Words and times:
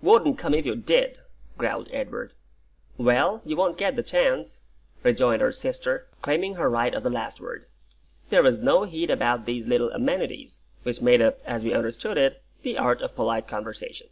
"Wouldn't 0.00 0.38
come 0.38 0.54
if 0.54 0.64
you 0.64 0.76
did," 0.76 1.18
growled 1.58 1.90
Edward. 1.92 2.36
"Well, 2.96 3.42
you 3.44 3.54
won't 3.54 3.76
get 3.76 3.96
the 3.96 4.02
chance," 4.02 4.62
rejoined 5.02 5.42
our 5.42 5.52
sister, 5.52 6.08
claiming 6.22 6.54
her 6.54 6.70
right 6.70 6.94
of 6.94 7.02
the 7.02 7.10
last 7.10 7.38
word. 7.38 7.66
There 8.30 8.42
was 8.42 8.60
no 8.60 8.84
heat 8.84 9.10
about 9.10 9.44
these 9.44 9.66
little 9.66 9.90
amenities, 9.92 10.60
which 10.84 11.02
made 11.02 11.20
up 11.20 11.38
as 11.44 11.64
we 11.64 11.74
understood 11.74 12.16
it 12.16 12.42
the 12.62 12.78
art 12.78 13.02
of 13.02 13.14
polite 13.14 13.46
conversation. 13.46 14.08